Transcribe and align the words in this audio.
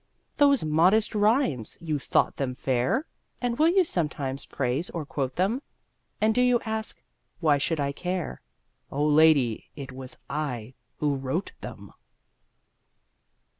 Those 0.35 0.63
modest 0.63 1.13
rhymes, 1.13 1.77
you 1.79 1.99
thought 1.99 2.35
them 2.35 2.55
fair? 2.55 3.05
And 3.39 3.59
will 3.59 3.67
you 3.67 3.83
sometimes 3.83 4.47
praise 4.47 4.89
or 4.89 5.05
quote 5.05 5.35
them? 5.35 5.61
And 6.19 6.33
do 6.33 6.41
you 6.41 6.59
ask 6.61 6.99
why 7.39 7.53
I 7.53 7.57
should 7.59 7.95
care? 7.97 8.41
Oh, 8.91 9.05
Lady, 9.05 9.69
it 9.75 9.91
was 9.91 10.17
I 10.27 10.73
who 10.97 11.15
wrote 11.15 11.51
them! 11.61 11.93